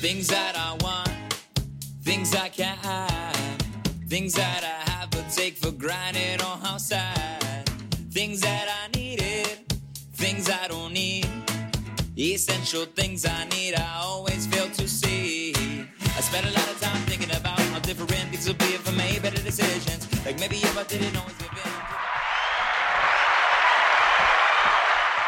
[0.00, 1.10] Things that I want,
[2.02, 2.80] things I can't
[4.08, 6.40] things that I have but take for granted.
[6.40, 7.68] on how sad.
[8.10, 9.60] Things that I needed,
[10.14, 11.28] things I don't need.
[12.16, 15.52] Essential things I need, I always fail to see.
[16.16, 18.92] I spend a lot of time thinking about how different things would be if I
[18.92, 20.08] made better decisions.
[20.24, 21.70] Like maybe if I didn't always give in.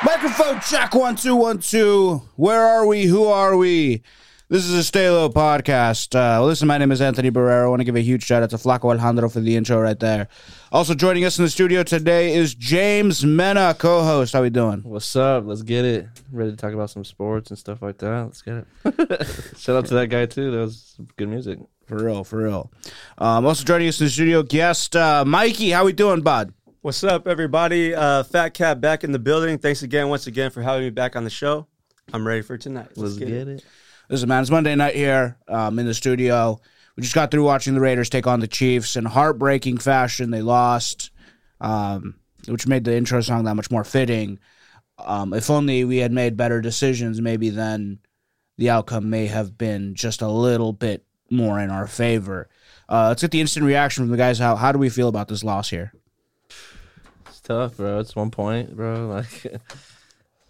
[0.03, 2.23] Microphone check one two one two.
[2.37, 3.05] Where are we?
[3.05, 4.03] Who are we?
[4.53, 6.15] This is a Stay Low podcast.
[6.15, 7.65] Uh, listen, my name is Anthony Barrero.
[7.65, 9.99] I want to give a huge shout out to Flaco Alejandro for the intro right
[9.99, 10.29] there.
[10.71, 14.35] Also joining us in the studio today is James Mena, co-host.
[14.35, 14.83] How we doing?
[14.83, 15.45] What's up?
[15.47, 16.07] Let's get it.
[16.31, 18.25] Ready to talk about some sports and stuff like that.
[18.25, 19.57] Let's get it.
[19.59, 20.51] Shout out to that guy too.
[20.51, 21.59] That was good music.
[21.87, 22.71] For real, for real.
[23.17, 25.71] Um, also joining us in the studio, guest uh, Mikey.
[25.71, 26.53] How we doing, bud?
[26.83, 27.95] What's up, everybody?
[27.95, 29.57] Uh, Fat Cat back in the building.
[29.57, 31.69] Thanks again, once again, for having me back on the show.
[32.13, 32.89] I'm ready for tonight.
[32.97, 33.65] Let's, get, it.
[34.13, 36.61] Listen, man, it's Monday night here um, in the studio.
[36.97, 40.31] We just got through watching the Raiders take on the Chiefs in heartbreaking fashion.
[40.31, 41.11] They lost,
[41.63, 44.39] um, which made the intro song that much more fitting.
[44.99, 48.01] Um, if only we had made better decisions, maybe then
[48.59, 52.51] the outcome may have been just a little bit more in our favor.
[52.91, 54.39] Uh, let's get the instant reaction from the guys.
[54.39, 55.91] How how do we feel about this loss here?
[57.29, 58.01] It's tough, bro.
[58.01, 59.09] It's one point, bro.
[59.09, 59.63] Like,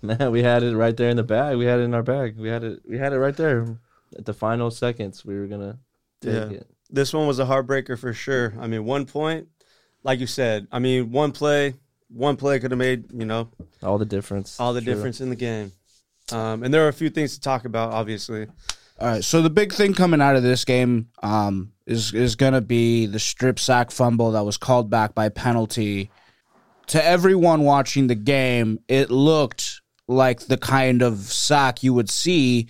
[0.18, 1.56] man, we had it right there in the bag.
[1.56, 2.36] We had it in our bag.
[2.38, 2.80] We had it.
[2.88, 3.78] We had it right there
[4.18, 5.24] at the final seconds.
[5.24, 5.78] We were gonna
[6.20, 6.56] take Yeah.
[6.58, 6.66] it.
[6.90, 8.52] This one was a heartbreaker for sure.
[8.60, 9.48] I mean, one point,
[10.02, 11.74] like you said, I mean, one play,
[12.08, 13.48] one play could have made, you know,
[13.82, 14.60] All the difference.
[14.60, 14.94] all the True.
[14.94, 15.72] difference in the game.
[16.30, 18.46] Um, and there are a few things to talk about, obviously.
[19.00, 22.52] All right, so the big thing coming out of this game um, is is going
[22.52, 26.10] to be the strip sack fumble that was called back by penalty.
[26.88, 32.68] To everyone watching the game, it looked like the kind of sack you would see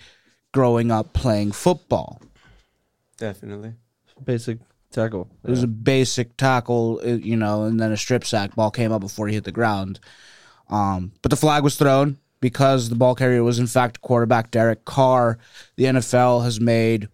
[0.53, 2.21] growing up playing football.
[3.17, 3.73] Definitely.
[4.23, 4.59] Basic
[4.91, 5.29] tackle.
[5.43, 8.55] It was a basic tackle, uh, you know, and then a strip sack.
[8.55, 9.99] Ball came up before he hit the ground.
[10.69, 14.85] Um, but the flag was thrown because the ball carrier was in fact quarterback Derek
[14.85, 15.37] Carr.
[15.75, 17.09] The NFL has made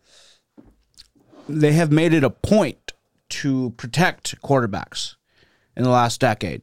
[1.48, 2.94] they have made it a point
[3.30, 5.16] to protect quarterbacks
[5.76, 6.62] in the last decade.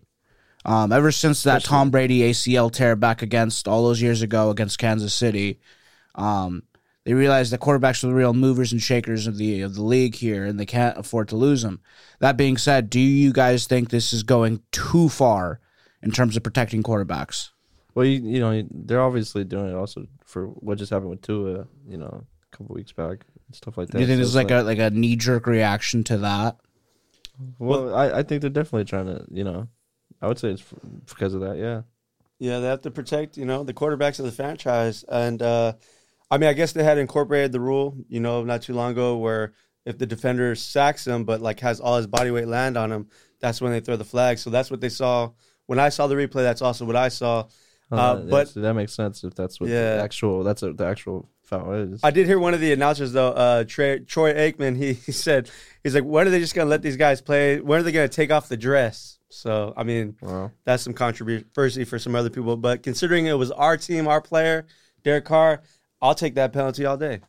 [0.67, 4.81] Um, ever since that Tom Brady ACL tear back against all those years ago against
[4.81, 5.61] Kansas City,
[6.17, 6.65] um,
[7.05, 10.17] they realized that quarterbacks are the real movers and shakers of the of the league
[10.17, 11.81] here, and they can't afford to lose them.
[12.19, 15.61] That being said, do you guys think this is going too far
[16.03, 17.51] in terms of protecting quarterbacks?
[17.95, 21.69] Well, you, you know, they're obviously doing it also for what just happened with Tua.
[21.89, 23.99] You know, a couple weeks back and stuff like that.
[23.99, 26.57] Do you think So it's like a like a knee jerk reaction to that?
[27.61, 29.25] Well, I, I think they're definitely trying to.
[29.31, 29.69] You know,
[30.23, 30.65] I would say it's
[31.09, 31.57] because of that.
[31.57, 31.83] Yeah.
[32.39, 35.05] Yeah, they have to protect, you know, the quarterbacks of the franchise.
[35.09, 35.73] And uh,
[36.31, 39.17] I mean, I guess they had incorporated the rule, you know, not too long ago
[39.17, 39.55] where
[39.87, 43.09] if the defender sacks him but like has all his body weight land on him,
[43.41, 44.39] that's when they throw the flag.
[44.39, 45.31] So that's what they saw.
[45.67, 47.45] When I saw the replay, that's also what I saw.
[47.91, 49.97] Uh, that- but so that makes sense if that's what Yeah.
[49.97, 52.01] the actual that's what the actual foul is.
[52.03, 54.77] I did hear one of the announcers though, uh, Troy, Troy Aikman.
[54.77, 55.49] He, he said
[55.83, 57.61] he's like, when are they just gonna let these guys play?
[57.61, 59.16] When are they gonna take off the dress?
[59.29, 60.53] So I mean, Wow.
[60.65, 62.57] that's some controversy for some other people.
[62.57, 64.67] But considering it was our team, our player,
[65.05, 65.63] Derek Carr,
[66.01, 67.21] I'll take that penalty all day.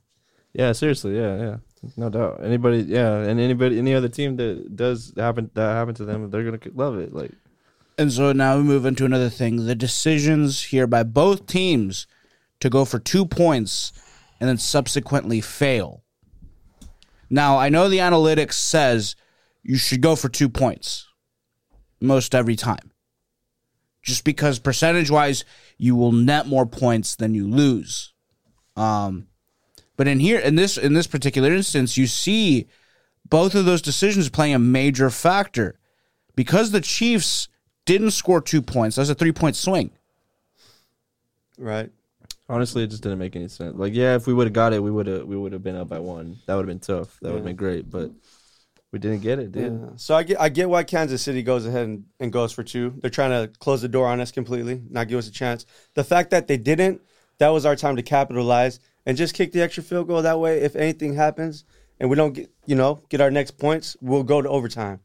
[0.53, 1.15] Yeah, seriously.
[1.17, 1.55] Yeah, yeah,
[1.97, 2.41] no doubt.
[2.43, 6.43] Anybody, yeah, and anybody, any other team that does happen that happen to them, they're
[6.43, 7.13] gonna love it.
[7.13, 7.31] Like,
[7.97, 9.65] And so now we move into another thing.
[9.65, 12.05] The decisions here by both teams
[12.59, 13.91] to go for two points
[14.39, 16.03] and then subsequently fail.
[17.29, 19.15] Now, I know the analytics says
[19.63, 21.06] you should go for two points
[21.99, 22.91] most every time.
[24.01, 25.43] Just because percentage wise,
[25.77, 28.13] you will net more points than you lose.
[28.75, 29.27] Um,
[29.97, 32.67] but in here, in this in this particular instance, you see
[33.27, 35.79] both of those decisions playing a major factor
[36.35, 37.49] because the Chiefs
[37.85, 38.95] didn't score two points.
[38.95, 39.91] That's a three point swing.
[41.57, 41.89] Right.
[42.47, 43.75] honestly, it just didn't make any sense.
[43.75, 45.75] Like, yeah, if we would have got it, we would have we would have been
[45.75, 46.37] up by one.
[46.45, 47.17] That would have been tough.
[47.21, 48.11] That would have been great, but
[48.91, 49.79] we didn't get it, dude.
[49.81, 49.89] Yeah.
[49.97, 52.93] So I get I get why Kansas City goes ahead and, and goes for two.
[53.01, 55.65] They're trying to close the door on us completely, not give us a chance.
[55.93, 57.01] The fact that they didn't,
[57.39, 60.21] that was our time to capitalize and just kick the extra field goal.
[60.21, 61.65] That way, if anything happens
[61.99, 65.01] and we don't get you know get our next points, we'll go to overtime.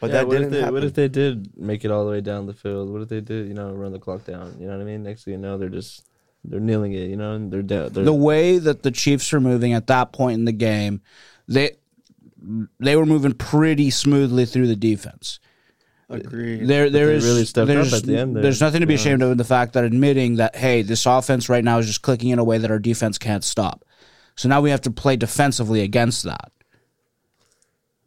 [0.00, 0.74] But Yeah, that what didn't if they, happen.
[0.74, 2.90] What if they did make it all the way down the field?
[2.90, 4.56] What if they did, you know, run the clock down?
[4.58, 5.02] You know what I mean?
[5.02, 6.06] Next thing you know, they're just
[6.42, 7.08] they're kneeling it.
[7.10, 7.94] You know, and they're dead.
[7.94, 11.02] They're, The way that the Chiefs were moving at that point in the game,
[11.46, 11.76] they
[12.78, 15.40] they were moving pretty smoothly through the defense.
[16.08, 16.66] Agreed.
[16.66, 18.86] There, there they is really stepped up there's, at the end there, there's nothing to
[18.86, 21.62] be to be ashamed of in the fact that admitting that hey, this offense right
[21.62, 23.84] now is just clicking in a way that our defense can't stop.
[24.34, 26.50] So now we have to play defensively against that.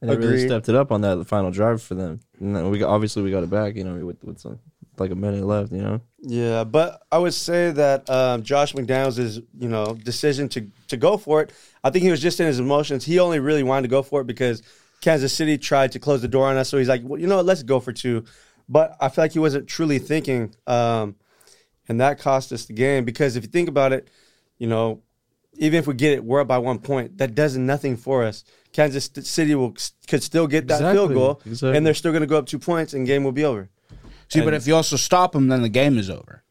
[0.01, 0.47] And they really Agreed.
[0.47, 2.19] stepped it up on that final drive for them.
[2.39, 3.75] And then we got, obviously we got it back.
[3.77, 4.59] You know, with with some,
[4.97, 5.71] like a minute left.
[5.71, 10.67] You know, Yeah, but I would say that um, Josh McDaniels' you know decision to
[10.89, 11.53] to go for it.
[11.83, 13.03] I think he was just in his emotions.
[13.03, 14.63] He only really wanted to go for it because
[15.01, 16.69] Kansas City tried to close the door on us.
[16.69, 18.23] So he's like, well, you know what, let's go for two.
[18.69, 21.15] But I feel like he wasn't truly thinking, um,
[21.89, 23.03] and that cost us the game.
[23.03, 24.09] Because if you think about it,
[24.57, 25.01] you know,
[25.55, 27.17] even if we get it, we're up by one point.
[27.17, 28.45] That does nothing for us.
[28.71, 29.75] Kansas City will
[30.07, 31.77] could still get that field goal, exactly.
[31.77, 33.69] and they're still going to go up two points, and game will be over.
[34.29, 36.43] See, but if you also stop them, then the game is over.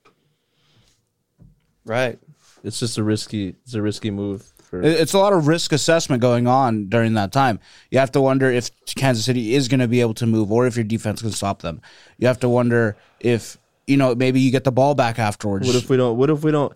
[1.85, 2.19] Right.
[2.63, 3.57] it's just a risky.
[3.65, 4.83] It's a risky move for.
[4.83, 7.61] It's a lot of risk assessment going on during that time.
[7.91, 10.67] You have to wonder if Kansas City is going to be able to move or
[10.67, 11.81] if your defense can stop them.
[12.19, 15.67] You have to wonder if, you know, maybe you get the ball back afterwards.
[15.67, 16.17] What if we don't?
[16.17, 16.73] What if we don't?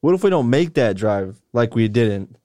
[0.00, 2.36] What if we don't make that drive like we didn't?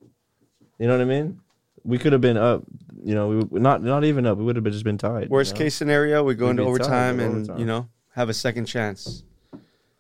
[0.80, 1.40] You know what I mean?
[1.84, 2.64] We could have been up.
[3.04, 4.38] You know, we we- not not even up.
[4.38, 5.30] We would have just been tied.
[5.30, 5.66] Worst you know?
[5.66, 7.60] case scenario, we go We'd into be tied, overtime and overtime.
[7.60, 9.24] you know have a second chance.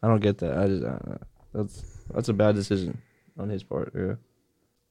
[0.01, 0.57] I don't get that.
[0.57, 1.17] I just I,
[1.53, 2.97] that's that's a bad decision
[3.37, 3.93] on his part.
[3.95, 4.15] Yeah.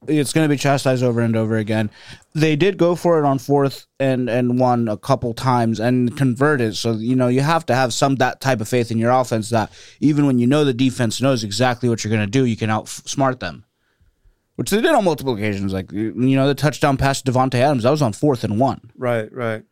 [0.07, 1.89] It's going to be chastised over and over again.
[2.33, 6.75] They did go for it on fourth and and one a couple times and converted.
[6.75, 9.49] So you know you have to have some that type of faith in your offense
[9.49, 12.57] that even when you know the defense knows exactly what you're going to do, you
[12.57, 13.65] can outsmart them.
[14.55, 15.73] Which they did on multiple occasions.
[15.73, 18.91] Like you know the touchdown pass to Davante Adams that was on fourth and one.
[18.97, 19.63] Right, right.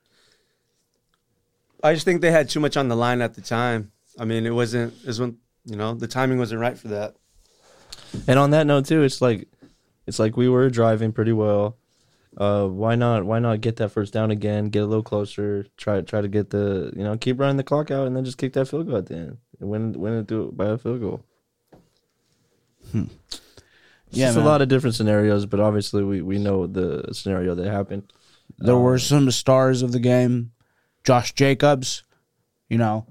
[1.84, 3.92] I just think they had too much on the line at the time.
[4.18, 4.94] I mean, it wasn't.
[5.02, 7.16] It was when you know the timing wasn't right for that.
[8.28, 9.48] And on that note too, it's like
[10.08, 11.78] it's like we were driving pretty well.
[12.36, 13.26] Uh, why not?
[13.26, 14.70] Why not get that first down again?
[14.70, 15.68] Get a little closer.
[15.78, 18.38] Try try to get the you know keep running the clock out and then just
[18.40, 19.38] kick that field goal at the end.
[19.60, 21.24] And win win it through by a field goal.
[22.94, 24.46] It's Yeah, just man.
[24.46, 28.12] a lot of different scenarios, but obviously we we know the scenario that happened.
[28.60, 30.52] There were some stars of the game.
[31.04, 32.04] Josh Jacobs,
[32.70, 33.06] you know,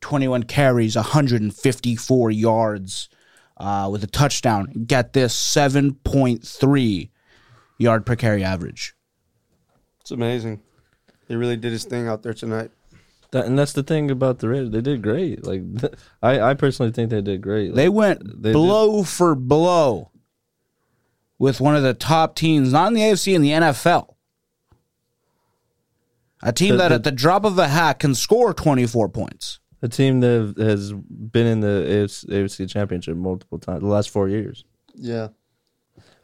[0.00, 3.08] 21 carries, 154 yards
[3.58, 4.84] uh, with a touchdown.
[4.86, 7.10] Get this 7.3
[7.78, 8.94] yard per carry average.
[10.00, 10.60] It's amazing.
[11.26, 12.70] He really did his thing out there tonight.
[13.30, 14.70] That, and that's the thing about the Raiders.
[14.70, 15.44] They did great.
[15.44, 15.62] Like
[16.22, 17.68] I, I personally think they did great.
[17.70, 20.10] Like, They went they did- blow for blow
[21.38, 24.14] with one of the top teams, not in the AFC, in the NFL.
[26.42, 29.58] A team The- that the- at the drop of a hat can score 24 points.
[29.80, 34.28] A team that has been in the AFC, AFC Championship multiple times the last four
[34.28, 34.64] years.
[34.94, 35.28] Yeah.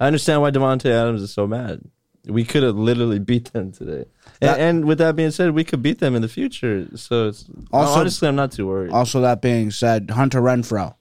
[0.00, 1.80] I understand why Davante Adams is so mad.
[2.26, 4.06] We could have literally beat them today.
[4.40, 6.88] And, and with that being said, we could beat them in the future.
[6.96, 8.90] So it's Also- honestly, I'm not too worried.
[8.90, 10.96] Also, that being said, Hunter Renfrow.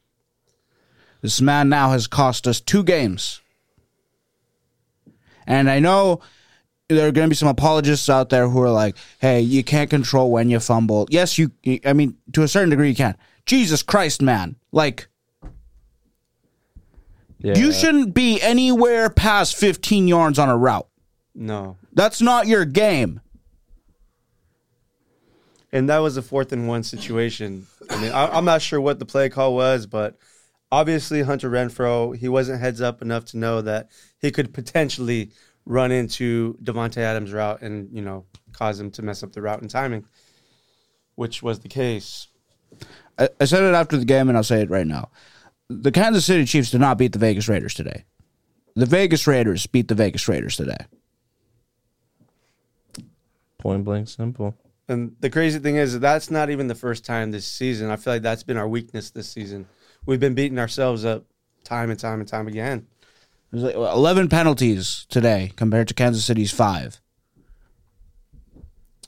[1.22, 3.40] This man now has cost us two games.
[5.48, 6.20] And I know
[6.90, 9.90] there are going to be some apologists out there who are like, hey, you can't
[9.90, 11.08] control when you fumble.
[11.10, 11.52] Yes, you,
[11.86, 13.16] I mean, to a certain degree, you can.
[13.46, 14.56] Jesus Christ, man.
[14.72, 15.08] Like,
[17.40, 17.58] yeah.
[17.58, 20.88] you shouldn't be anywhere past 15 yards on a route.
[21.36, 21.78] No.
[21.94, 23.22] That's not your game.
[25.72, 27.66] And that was a fourth and one situation.
[27.90, 30.18] I mean, I, I'm not sure what the play call was, but
[30.72, 35.32] obviously Hunter Renfrow, he wasn't heads up enough to know that he could potentially
[35.66, 39.62] run into Davante Adams' route and you know cause him to mess up the route
[39.62, 40.06] and timing,
[41.16, 42.28] which was the case.
[43.18, 45.10] I, I said it after the game, and I'll say it right now.
[45.70, 48.06] The Kansas City Chiefs did not beat the Vegas Raiders today.
[48.76, 50.86] The Vegas Raiders beat the Vegas Raiders today.
[53.60, 54.56] Point blank simple.
[54.90, 57.90] And the crazy thing is, that's not even the first time this season.
[57.90, 59.68] I feel like that's been our weakness this season.
[60.06, 61.26] We've been beating ourselves up
[61.64, 62.88] time and time and time again.
[63.54, 67.00] There's like 11 penalties today compared to Kansas City's five.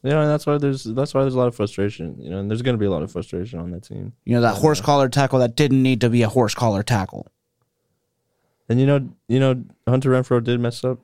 [0.03, 2.15] You know, and that's why there's that's why there's a lot of frustration.
[2.19, 4.13] You know, and there's going to be a lot of frustration on that team.
[4.23, 7.25] You know, that horse collar tackle that didn't need to be a horse collar tackle.
[8.69, 10.99] And you know, you know, Hunter Renfrow did mess up.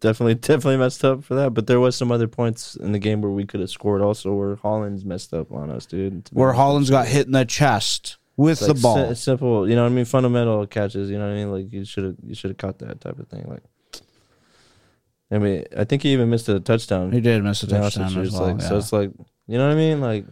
[0.00, 1.52] Definitely, definitely messed up for that.
[1.52, 4.00] But there was some other points in the game where we could have scored.
[4.00, 6.30] Also, where Hollins messed up on us, dude.
[6.32, 6.54] Where.
[6.54, 9.08] Hollins got hit in the chest with Like the ball.
[9.14, 10.04] si- simple, you know what I mean?
[10.04, 11.50] Fundamental catches, you know what I mean?
[11.52, 13.44] Like you should have, you should have caught that type of thing.
[13.48, 13.62] Like,
[15.30, 17.12] I mean, I think he even missed a touchdown.
[17.12, 18.42] He did miss a to be honest touchdown as well.
[18.52, 18.68] like, yeah.
[18.68, 19.10] So it's like,
[19.46, 20.00] you know what I mean?
[20.00, 20.26] Like,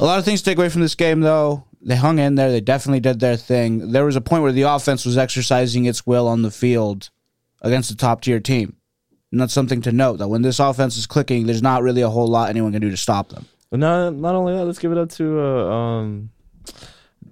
[0.00, 1.64] A lot of things to take away from this game, though.
[1.80, 2.50] They hung in there.
[2.50, 3.92] They definitely did their thing.
[3.92, 7.10] There was a point where the offense was exercising its will on the field
[7.62, 8.76] against a top tier team.
[9.30, 12.08] And that's something to note that when this offense is clicking, there's not really a
[12.08, 13.46] whole lot anyone can do to stop them.
[13.70, 16.30] but not not only that, let's give it up to uh, um,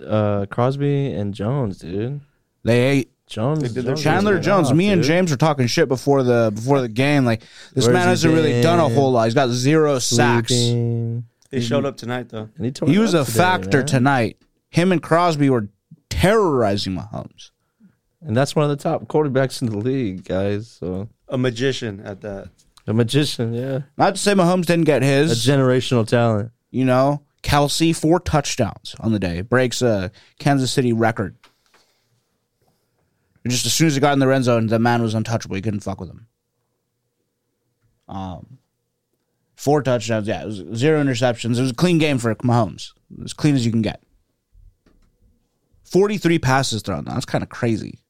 [0.02, 2.20] uh, Crosby and Jones, dude.
[2.64, 4.70] They ate Jones, They did Jones Chandler Jones.
[4.70, 5.08] off, Me and dude.
[5.08, 7.24] James were talking shit before the before the game.
[7.24, 7.40] Like
[7.74, 9.24] this Where's man hasn't really done a whole lot.
[9.24, 10.48] He's got zero sacks.
[10.52, 11.24] Sleeping.
[11.50, 12.48] He showed up tonight though.
[12.56, 13.86] And he, He was a today, factor man.
[13.86, 14.36] tonight.
[14.70, 15.68] Him and Crosby were
[16.10, 17.50] terrorizing Mahomes.
[18.20, 20.68] and that's one of the top quarterbacks in the league, guys.
[20.68, 22.48] So A magician at that.
[22.86, 25.44] a magician, yeah, Not to say Mahomes didn't get a his.
[25.46, 26.50] generational talent.
[26.70, 31.36] you know, Kelce four touchdowns on the day breaks a Kansas City record.
[33.46, 35.56] Just as soon as he got in the red zone, the man was untouchable.
[35.56, 36.26] You couldn't fuck with him.
[38.08, 38.58] Um,
[39.54, 40.26] four touchdowns.
[40.26, 41.58] Yeah, it was zero interceptions.
[41.58, 42.92] It was a clean game for Mahomes.
[43.24, 44.02] As clean as you can get.
[45.84, 47.04] Forty-three passes thrown.
[47.04, 48.00] That's kind of crazy.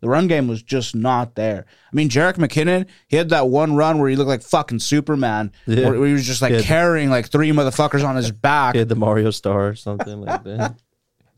[0.00, 1.64] The run game was just not there.
[1.92, 5.52] I mean, Jerick McKinnon, he had that one run where he looked like fucking Superman,
[5.66, 5.88] Yeah.
[5.90, 6.60] where, he was just like Yeah.
[6.62, 8.74] carrying like three motherfuckers on his back.
[8.74, 10.74] He had the Mario star or something like that.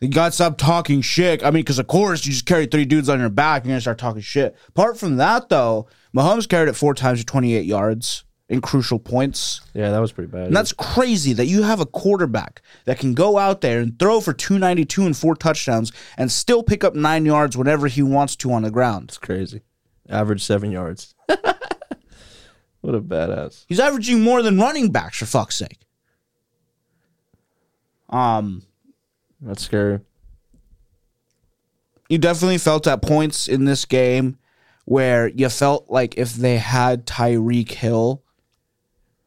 [0.00, 1.43] You got to stop talking shit.
[1.43, 3.81] I mean, because of course you just carry three dudes on your back, you're gonna
[3.81, 4.55] start talking shit.
[4.69, 9.61] Apart from that, though, Mahomes carried it four times for 28 yards in crucial points,
[9.75, 10.47] Yeah, that was pretty bad.
[10.47, 14.21] and that's crazy that you have a quarterback that can go out there and throw
[14.23, 18.50] for 292 and four touchdowns and still pick up nine yards whenever he wants to
[18.52, 19.11] on the ground.
[19.11, 19.61] It's crazy.
[20.09, 21.14] Average seven yards.
[21.26, 23.67] what a badass.
[23.69, 25.81] He's averaging more than running backs for fuck's sake.
[28.09, 28.62] Um,
[29.43, 30.00] That's scary.
[32.09, 34.38] you definitely felt at points in this game
[34.87, 38.23] where you felt like if they had Tyreek Hill,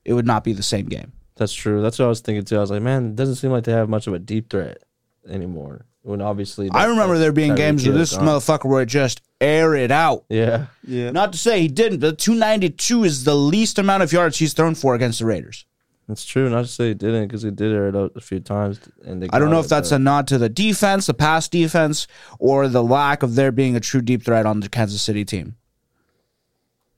[0.06, 1.12] it would not be the same game.
[1.36, 1.82] That's true.
[1.82, 2.58] That's what I was thinking too.
[2.58, 4.80] I was like, man, it doesn't seem like they have much of a deep threat
[5.28, 5.86] anymore.
[6.04, 8.26] When obviously, I remember there being Tyreek games where this gone.
[8.26, 10.26] motherfucker would just air it out.
[10.30, 11.12] Yeah, Yeah.
[11.12, 14.74] Not to say he didn't, but 292 is the least amount of yards he's thrown
[14.74, 15.66] for against the Raiders.
[16.08, 16.50] that's true.
[16.50, 19.22] Not to say he didn't because he did air it out a few times, and
[19.22, 19.30] they.
[19.32, 22.08] I don't know it, if that's but- a nod to the defense, the pass defense,
[22.40, 25.56] or the lack of there being a true deep threat on the Kansas City team.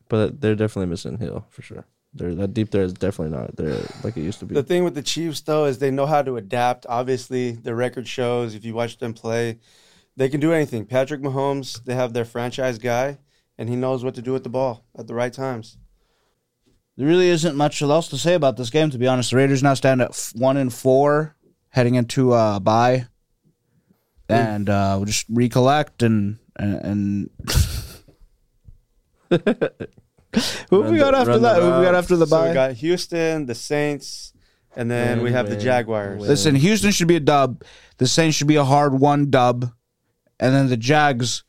[0.10, 1.86] but they're definitely missing Hill for sure.
[2.15, 4.53] They're, that deep there is definitely not there like it used to be.
[4.53, 6.86] The thing with the Chiefs though is they know how to adapt.
[6.88, 9.60] Obviously, the record shows if you watch them play,
[10.15, 10.86] they can do anything.
[10.86, 13.17] Patrick Mahomes, they have their franchise guy,
[13.58, 15.77] and he knows what to do with the ball at the right times.
[16.98, 19.32] There really isn't much else to say about this game, to be honest.
[19.32, 21.36] The Raiders now stand at f- one and four,
[21.70, 23.08] heading into a bye,
[24.29, 27.29] and uh, we'll just recollect and and.
[29.32, 29.70] and
[30.70, 31.62] Who have we got the- after that?
[31.62, 32.48] Who have we got after the So bye?
[32.50, 34.34] we got Houston, the Saints,
[34.75, 36.20] and then we Win, have the win, Jaguars.
[36.20, 36.28] win.
[36.30, 37.63] Listen, Houston should be a dub.
[37.98, 39.72] The Saints should be a hard one dub,
[40.40, 41.44] and then the Jags.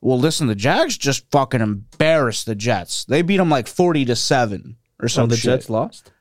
[0.00, 3.04] Well, listen, the Jags just fucking embarrassed the Jets.
[3.04, 5.44] They beat them like forty to seven or oh, some the shit.
[5.60, 6.12] Jets lost.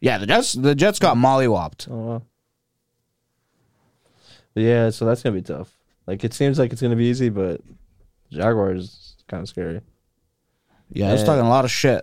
[0.00, 0.52] Yeah, the Jets.
[0.52, 1.88] The Jets got mollywopped.
[1.90, 2.22] Oh wow.
[4.54, 5.76] But yeah, so that's gonna be tough.
[6.06, 7.60] Like it seems like it's gonna be easy, but
[8.30, 9.80] Jaguars kind of scary.
[10.90, 11.26] Yeah, I was Yeah.
[11.26, 12.00] talking a lot of shit.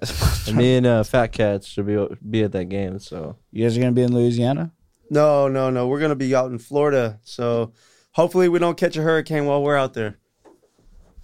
[0.47, 2.99] And me and uh, Fat Cats should be be at that game.
[2.99, 4.71] So You guys are gonna be in Louisiana?
[5.09, 5.87] No, no, no.
[5.87, 7.73] We're gonna be out in Florida, so
[8.11, 10.17] hopefully we don't catch a hurricane while we're out there.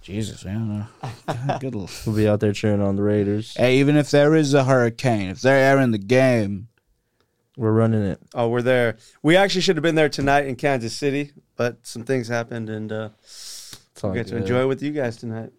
[0.00, 0.88] Jesus, man.
[1.28, 1.76] uh, Good.
[1.76, 3.54] l- we'll be out there cheering on the Raiders.
[3.56, 6.68] hey, even if there is a hurricane, if they're airing the game,
[7.56, 8.18] We're running it.
[8.34, 8.96] Oh, we're there.
[9.22, 12.90] We actually should have been there tonight in Kansas City, but some things happened, and
[12.90, 14.40] uh, It's we all get to good.
[14.42, 15.50] enjoy it with you guys tonight.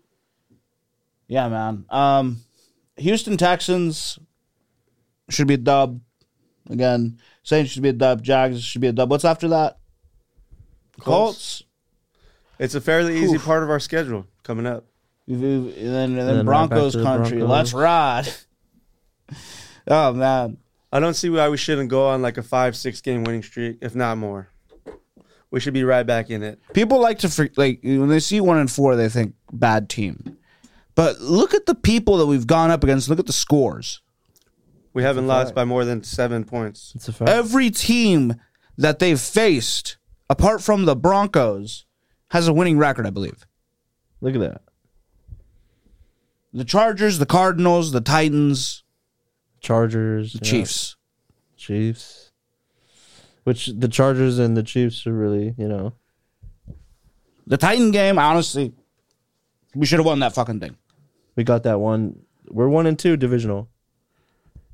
[1.27, 1.85] Yeah, man.
[1.89, 2.37] Um,
[2.97, 4.19] Houston Texans
[5.29, 5.99] should be a dub.
[6.69, 8.23] Again, Saints should be a dub.
[8.23, 9.09] Jags should be a dub.
[9.09, 9.77] What's after that?
[10.99, 11.63] Colts.
[12.59, 13.45] It's a fairly easy Oof.
[13.45, 14.85] part of our schedule coming up.
[15.27, 17.37] And then, and then, then right back Broncos to the country.
[17.39, 17.49] Broncos.
[17.49, 18.27] Let's ride.
[19.87, 20.57] oh man.
[20.91, 23.79] I don't see why we shouldn't go on like a five, six game winning streak,
[23.81, 24.49] if not more.
[25.49, 26.59] We should be right back in it.
[26.73, 30.37] People like to for, like when they see one and four, they think bad team.
[30.95, 33.09] But look at the people that we've gone up against.
[33.09, 34.01] Look at the scores.
[34.93, 36.93] We haven't lost by more than seven points.
[36.95, 37.29] It's a fact.
[37.29, 38.35] Every team
[38.77, 39.97] that they've faced,
[40.29, 41.85] apart from the Broncos,
[42.29, 43.47] has a winning record, I believe.
[44.21, 44.61] Look at that.
[46.53, 48.83] The Chargers, the Cardinals, the Titans,
[49.59, 50.51] Chargers, the yeah.
[50.51, 50.95] Chiefs.
[51.57, 52.31] Chiefs.
[53.45, 55.93] Which the Chargers and the Chiefs are really, you know,
[57.47, 58.73] The Titan game, honestly,
[59.75, 60.77] we should have won that fucking thing.
[61.35, 62.19] We got that one.
[62.47, 63.69] We're one and two divisional.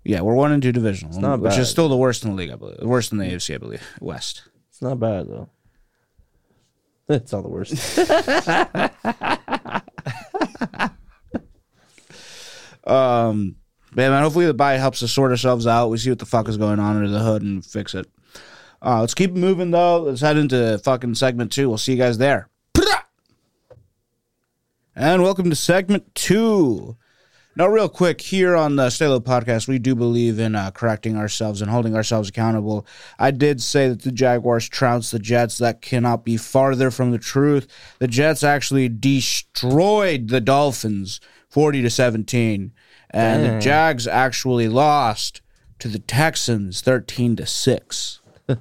[0.04, 1.60] Yeah, we're one and two divisional, not which bad.
[1.60, 2.78] is still the worst in the league, I believe.
[2.82, 3.84] Worst in the AFC, I believe.
[4.00, 4.44] West.
[4.70, 5.50] It's not bad though.
[7.10, 7.74] It's not the worst.
[12.86, 13.58] Um,
[13.96, 15.90] yeah, man, hopefully the bye helps us sort ourselves out.
[15.90, 18.08] We see what the fuck is going on under the hood and fix it.
[18.82, 20.04] Uh, let's keep moving though.
[20.04, 21.68] Let's head into fucking segment two.
[21.70, 22.49] We'll see you guys there.
[25.00, 26.98] And welcome to segment two.
[27.56, 31.16] Now, real quick, here on the Stay Low podcast, we do believe in uh, correcting
[31.16, 32.86] ourselves and holding ourselves accountable.
[33.18, 35.58] I did say that the Jaguars trounced the Jets.
[35.58, 37.66] That cannot be farther from the truth.
[38.00, 42.74] The Jets actually destroyed the Dolphins 40 to 17.
[43.12, 45.40] And the Jags actually lost
[45.80, 48.20] to the Texans 13 to 6.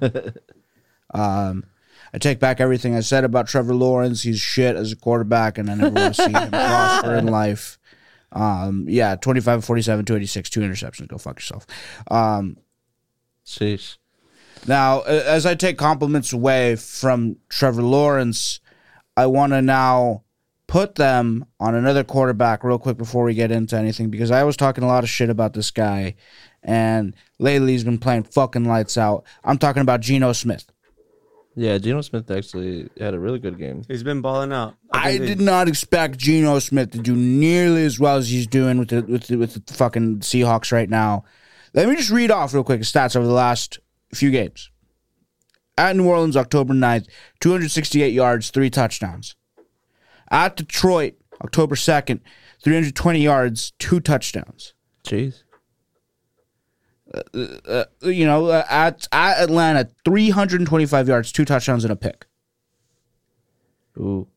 [1.13, 1.65] um,
[2.13, 4.23] I take back everything I said about Trevor Lawrence.
[4.23, 7.77] He's shit as a quarterback, and I never want to see him prosper in life.
[8.31, 11.07] Um, yeah, 25 47, 286, two interceptions.
[11.07, 11.65] Go fuck yourself.
[12.09, 12.57] Um,
[13.45, 13.97] Sheesh.
[14.67, 18.59] now, as I take compliments away from Trevor Lawrence,
[19.17, 20.23] I want to now
[20.67, 24.55] put them on another quarterback real quick before we get into anything because I was
[24.55, 26.15] talking a lot of shit about this guy,
[26.61, 29.25] and lately he's been playing fucking lights out.
[29.43, 30.71] I'm talking about Geno Smith.
[31.59, 33.83] Yeah, Geno Smith actually had a really good game.
[33.85, 34.75] He's been balling out.
[34.93, 38.47] I think they- did not expect Geno Smith to do nearly as well as he's
[38.47, 41.25] doing with the with the, with the fucking Seahawks right now.
[41.73, 43.77] Let me just read off real quick stats over the last
[44.13, 44.71] few games.
[45.77, 47.07] At New Orleans, October 9th,
[47.41, 49.35] 268 yards, three touchdowns.
[50.31, 52.21] At Detroit, October 2nd,
[52.63, 54.73] 320 yards, two touchdowns.
[55.03, 55.43] Jeez.
[57.13, 62.27] Uh, you know, uh, at, at Atlanta, 325 yards, two touchdowns, and a pick.
[63.97, 64.27] Ooh.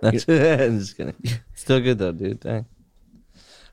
[0.00, 1.14] That's I'm just kidding.
[1.54, 2.40] Still good though, dude.
[2.40, 2.66] Dang.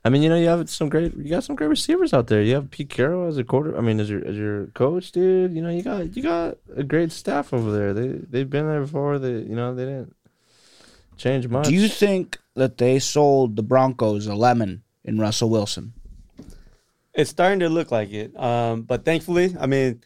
[0.04, 2.40] I mean, you know, you have some great, you got some great receivers out there.
[2.40, 3.76] You have Pete Carroll as a quarter.
[3.76, 5.54] I mean, as your as your coach, dude.
[5.54, 7.92] You know, you got you got a great staff over there.
[7.92, 9.18] They they've been there before.
[9.18, 10.14] They you know they didn't
[11.16, 11.66] change much.
[11.66, 15.92] Do you think that they sold the Broncos a lemon in Russell Wilson?
[17.16, 18.38] It's starting to look like it.
[18.38, 20.02] Um, but thankfully, I mean,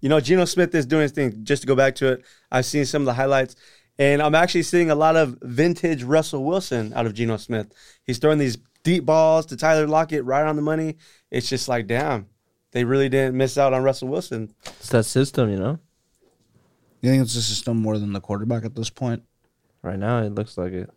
[0.00, 1.44] you know, Geno Smith is doing his thing.
[1.44, 3.56] Just to go back to it, I've seen some of the highlights,
[3.98, 7.66] and I'm actually seeing a lot of vintage Russell Wilson out of Geno Smith.
[8.04, 10.96] He's throwing these deep balls to Tyler Lockett right on the money.
[11.30, 12.26] It's just like, damn,
[12.72, 14.54] they really didn't miss out on Russell Wilson.
[14.64, 15.50] it's that system?
[15.50, 15.78] You know,
[17.00, 19.22] You think it's the system more than the quarterback at this point?
[19.82, 20.88] right now it looks like it.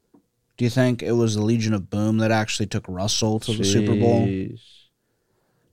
[0.58, 3.63] Do you think it was the Legion of Boom that actually took Russell to the
[3.63, 4.28] Super Bowl?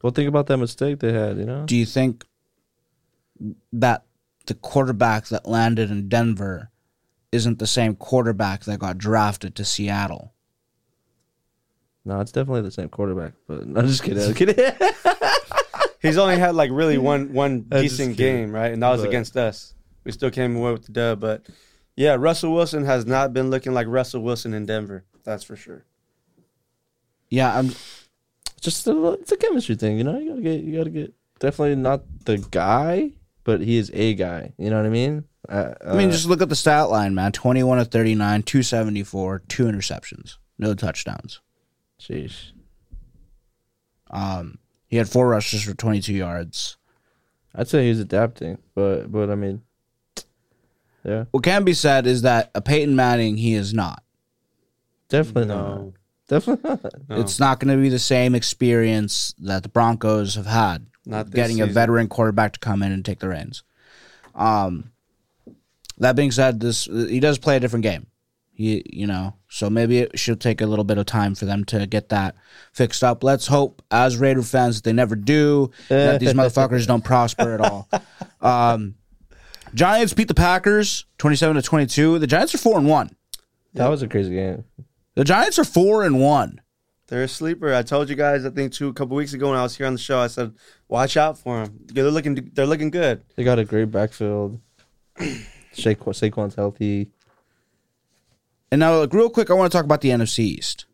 [0.03, 0.05] Sheesh.
[0.05, 1.37] Well, think about that mistake they had.
[1.39, 2.25] You know, Do you think
[3.73, 4.05] that
[4.47, 6.71] the quarterback that landed in Denver
[7.31, 10.33] isn't the same quarterback that got drafted to Seattle?
[12.05, 13.33] no, it's definitely the same quarterback.
[13.47, 14.23] But I'm just kidding.
[14.25, 14.57] I'm kidding.
[16.03, 18.47] He's only had like really one one I'm just decent kidding.
[18.47, 18.73] game, right?
[18.73, 19.75] And that was But- against us.
[20.05, 21.47] We still came away with the dub, but
[21.95, 25.05] yeah, Russell Wilson has not been looking like Russell Wilson in Denver.
[25.23, 25.85] That's for sure.
[27.31, 27.71] Yeah, I'm.
[28.63, 30.19] Just a, it's a chemistry thing, you know.
[30.19, 31.15] You gotta get, you gotta get.
[31.39, 33.11] Definitely not the guy,
[33.45, 34.53] but he is a guy.
[34.59, 35.25] You know what I mean?
[35.49, 37.33] Uh, I mean, uh, just look at the stat line, man.
[37.33, 41.41] Twenty-one of thirty-nine, two seventy-four, two interceptions, no touchdowns.
[42.01, 42.53] Jeez.
[44.11, 46.77] Um, he had four rushes for twenty-two yards.
[47.55, 49.63] I'd say he's adapting, but but I mean,
[51.05, 54.03] yeah, What can be said is that a Peyton Manning, he is not.
[55.09, 55.77] definitely No.
[55.85, 55.93] not.
[56.33, 57.09] Definitely not.
[57.11, 57.21] No.
[57.21, 60.87] It's not going to be the same experience that the Broncos have had.
[61.05, 63.65] Not this getting a veteran quarterback to come in and take the reins.
[64.35, 64.93] Um,
[65.99, 68.07] that being said, this he does play a different game.
[68.55, 71.65] He, you know, so maybe it should take a little bit of time for them
[71.67, 72.35] to get that
[72.73, 73.23] fixed up.
[73.23, 75.71] Let's hope, as Raider fans, that they never do.
[75.89, 77.89] that these motherfuckers don't prosper at all.
[78.41, 78.95] Um,
[79.75, 82.19] Giants beat the Packers twenty-seven to twenty-two.
[82.21, 83.15] The Giants are four and one.
[83.75, 84.65] That was a crazy game.
[85.15, 86.61] The Giants are four and one.
[87.09, 87.75] They're a sleeper.
[87.75, 89.87] I told you guys, I think two a couple weeks ago when I was here
[89.87, 90.55] on the show, I said,
[90.89, 91.81] watch out for them.
[91.87, 93.23] They're looking, they're looking good.
[93.37, 94.61] They got a great backfield.
[95.75, 97.11] Shaq- Saquon's healthy.
[98.71, 100.87] And now, like, real quick, I want to talk about the NFC East.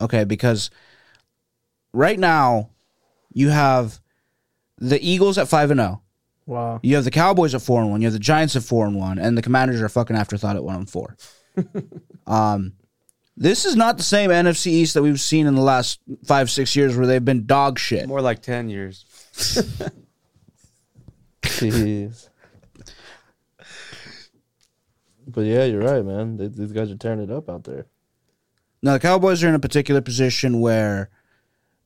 [0.00, 0.70] Okay, because
[1.92, 2.70] right now
[3.34, 4.00] you have
[4.78, 6.00] the Eagles at five and zero.
[6.46, 6.80] Wow.
[6.82, 8.00] You have the Cowboys at four and one.
[8.00, 10.56] You have the Giants at four and one, and the Commanders are a fucking afterthought
[10.56, 11.16] at one and four.
[12.26, 12.72] um,
[13.36, 16.76] this is not the same NFC East that we've seen in the last five six
[16.76, 18.06] years, where they've been dog shit.
[18.06, 19.04] More like 10 years.
[21.42, 22.28] Jeez.
[25.26, 26.36] But yeah, you're right, man.
[26.36, 27.86] They, these guys are tearing it up out there.
[28.82, 31.10] Now the Cowboys are in a particular position where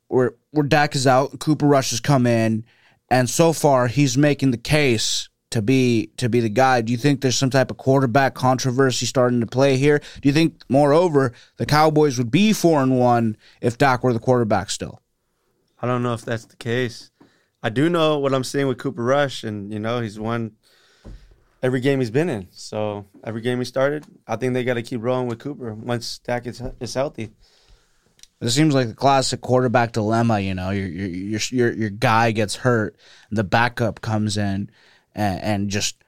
[0.08, 2.64] where where Dak is out, Cooper Rush has come in,
[3.10, 6.80] and so far he's making the case to be to be the guy.
[6.80, 10.00] Do you think there's some type of quarterback controversy starting to play here?
[10.20, 14.18] Do you think, moreover, the Cowboys would be four and one if Dak were the
[14.18, 15.00] quarterback still?
[15.80, 17.12] I don't know if that's the case.
[17.62, 20.56] I do know what I'm seeing with Cooper Rush, and, you know, he's won
[21.62, 22.48] every game he's been in.
[22.50, 26.18] So every game he started, I think they got to keep rolling with Cooper once
[26.18, 27.30] Dak is, is healthy.
[28.40, 30.40] It seems like the classic quarterback dilemma.
[30.40, 32.96] You know, your your your your, your guy gets hurt,
[33.30, 34.68] the backup comes in,
[35.14, 36.02] and, and just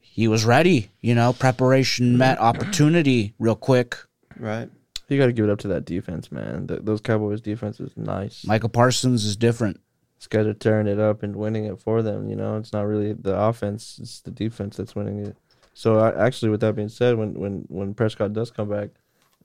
[0.00, 0.90] he was ready.
[1.00, 3.96] You know, preparation met opportunity real quick.
[4.38, 4.68] Right.
[5.08, 6.66] You got to give it up to that defense, man.
[6.66, 8.46] Th those Cowboys defense is nice.
[8.46, 9.80] Michael Parsons is different.
[10.18, 12.28] These guys are tearing it up and winning it for them.
[12.30, 15.36] You know, it's not really the offense; it's the defense that's winning it.
[15.74, 18.90] So, I, actually, with that being said, when when when Prescott does come back,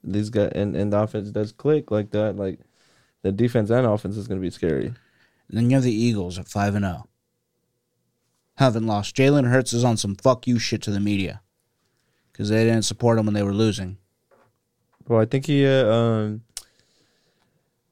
[0.04, 2.60] these guys and, and the offense does click like that, like
[3.24, 4.86] the defense and offense is going to be scary.
[4.86, 7.09] And then you have the Eagles at five and zero.
[8.60, 9.16] Haven't lost.
[9.16, 11.40] Jalen Hurts is on some fuck you shit to the media
[12.30, 13.98] because they didn't support him when they were losing.
[15.08, 16.42] Well, I think he, uh, um,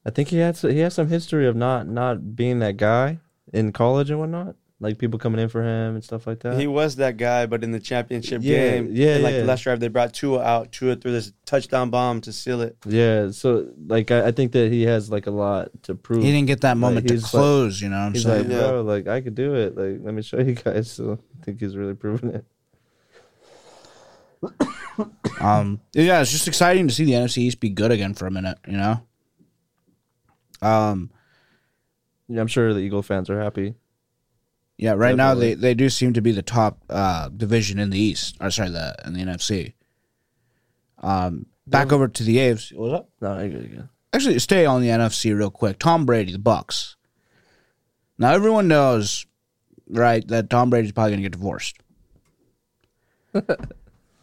[0.04, 3.18] I think he had he has some history of not not being that guy
[3.50, 6.58] in college and whatnot, like people coming in for him and stuff like that.
[6.58, 9.40] He was that guy, but in the championship Yeah, game, yeah, in, like yeah.
[9.40, 10.70] the last drive, they brought Tua out.
[10.70, 12.76] Tua threw this touchdown bomb to seal it.
[12.86, 16.22] yeah, so like I, I think that he has like a lot to prove.
[16.22, 17.80] He didn't get that moment to he's like- close.
[17.80, 18.48] you know what I'm He's saying?
[18.48, 18.68] like, Yeah.
[18.68, 19.76] bro, like I could do it.
[19.76, 20.90] Like, let me show you guys.
[20.98, 22.44] So I think he's really proving it.
[25.40, 28.30] Um, yeah, it's just exciting to see the NFC East be good again for a
[28.32, 28.58] minute.
[28.66, 29.00] You know.
[30.60, 31.10] Um.
[32.28, 33.74] Yeah, I'm sure the Eagle fans are happy.
[34.78, 34.94] Yeah.
[34.96, 38.36] Right now, they they do seem to be the top uh, division in the East.
[38.40, 39.74] Or sorry, the in the NFC.
[41.02, 41.46] Um.
[41.66, 42.72] Back over to the Aves.
[42.74, 43.10] What's up?
[43.20, 43.88] No.
[44.14, 45.78] Actually, stay on the NFC real quick.
[45.78, 46.94] Tom Brady, the Bucs.
[48.16, 49.26] Now everyone knows,
[49.88, 51.76] right, that Tom Brady's probably gonna get divorced.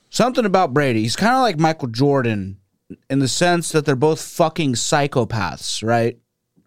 [0.10, 1.02] Something about Brady.
[1.04, 2.58] He's kind of like Michael Jordan
[3.10, 6.18] in the sense that they're both fucking psychopaths, right?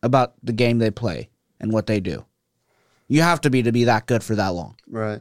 [0.02, 1.28] About the game they play
[1.60, 2.24] and what they do.
[3.08, 4.76] You have to be to be that good for that long.
[4.86, 5.20] Right.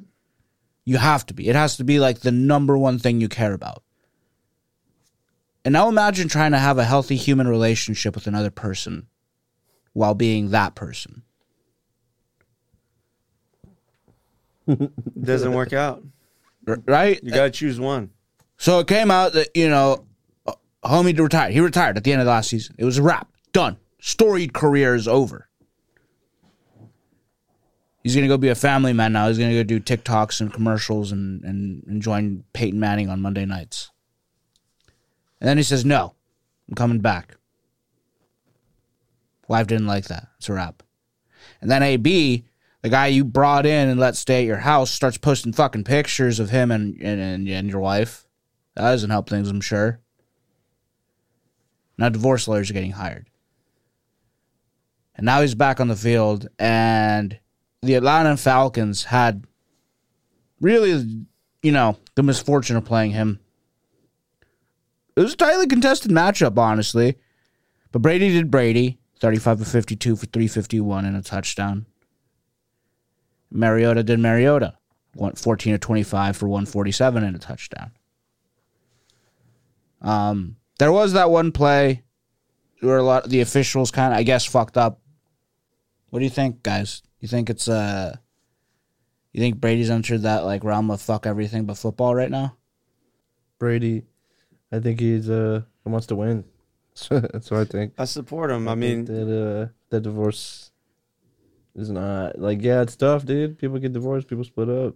[0.85, 1.47] You have to be.
[1.47, 3.83] It has to be like the number one thing you care about.
[5.65, 9.07] And now imagine trying to have a healthy human relationship with another person
[9.93, 11.23] while being that person.
[15.21, 16.03] Doesn't work out.
[16.65, 17.21] Right?
[17.23, 18.11] You got to choose one.
[18.57, 20.05] So it came out that, you know,
[20.45, 21.53] uh, homie retired.
[21.53, 22.75] He retired at the end of the last season.
[22.77, 23.29] It was a wrap.
[23.53, 23.77] Done.
[23.99, 25.46] Storied career is over.
[28.03, 29.27] He's to go be a family man now.
[29.27, 33.45] He's to go do TikToks and commercials and, and, and join Peyton Manning on Monday
[33.45, 33.91] nights.
[35.41, 36.15] And then he says, No,
[36.69, 37.35] I'm coming back.
[39.47, 40.27] Wife didn't like that.
[40.37, 40.83] It's a wrap.
[41.61, 42.45] And then AB,
[42.81, 46.39] the guy you brought in and let stay at your house, starts posting fucking pictures
[46.39, 48.25] of him and, and, and your wife.
[48.75, 49.99] That doesn't help things, I'm sure.
[51.97, 53.27] Now divorce lawyers are getting hired.
[55.15, 57.39] And now he's back on the field, and
[57.81, 59.45] the Atlanta Falcons had
[60.59, 61.25] really,
[61.61, 63.39] you know, the misfortune of playing him.
[65.15, 67.17] It was a tightly contested matchup, honestly.
[67.91, 71.85] But Brady did Brady, 35 of 52 for 351 and a touchdown.
[73.49, 74.77] Mariota did Mariota,
[75.13, 77.91] one- 14 of 25 for 147 and a touchdown.
[80.01, 82.03] Um, there was that one play
[82.81, 85.01] where a lot of the officials kind of, I guess, fucked up.
[86.09, 87.01] What do you think, guys?
[87.19, 88.15] You think it's uh,
[89.31, 92.57] you think Brady's entered that like realm of fuck everything but football right now?
[93.59, 94.03] Brady,
[94.71, 96.43] I think he's uh he wants to win.
[97.09, 97.93] That's what I think.
[97.97, 98.67] I support him.
[98.67, 100.71] I think mean, that uh that divorce
[101.75, 103.57] is not like yeah, it's tough, dude.
[103.57, 104.95] People get divorced, people split up.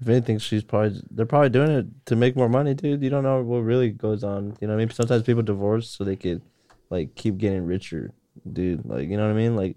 [0.00, 3.02] If anything, she's probably they're probably doing it to make more money, dude.
[3.02, 4.56] You don't know what really goes on.
[4.60, 6.42] You know, what I mean, sometimes people divorce so they could
[6.90, 8.12] like keep getting richer,
[8.50, 8.84] dude.
[8.84, 9.56] Like you know what I mean?
[9.56, 9.76] Like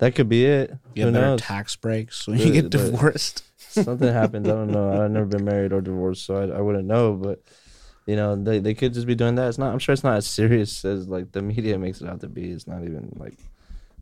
[0.00, 0.70] that could be it.
[0.94, 1.40] You Who have better knows?
[1.40, 3.44] tax breaks when But- you get but- divorced.
[3.70, 4.48] Something happens.
[4.48, 4.90] I don't know.
[5.04, 7.12] I've never been married or divorced, so I, I wouldn't know.
[7.14, 7.40] But
[8.06, 9.48] you know, they they could just be doing that.
[9.48, 9.72] It's not.
[9.72, 12.50] I'm sure it's not as serious as like the media makes it out to be.
[12.50, 13.38] It's not even like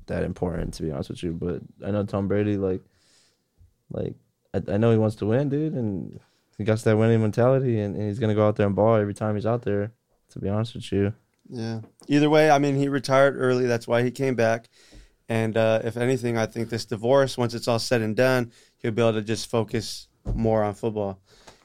[0.06, 1.32] that important to be honest with you.
[1.32, 2.80] But I know Tom Brady, like,
[3.90, 4.14] like
[4.54, 6.18] I, I know he wants to win, dude, and
[6.56, 9.12] he got that winning mentality, and, and he's gonna go out there and ball every
[9.14, 9.92] time he's out there.
[10.30, 11.12] To be honest with you,
[11.50, 11.80] yeah.
[12.06, 13.66] Either way, I mean, he retired early.
[13.66, 14.68] That's why he came back.
[15.28, 18.92] And uh, if anything, I think this divorce, once it's all said and done, he'll
[18.92, 21.20] be able to just focus more on football